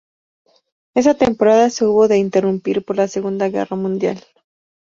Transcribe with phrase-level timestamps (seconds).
[0.95, 4.19] Esa temporada se hubo de interrumpir por la Segunda Guerra Mundial.